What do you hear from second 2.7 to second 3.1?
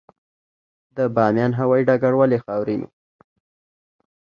و؟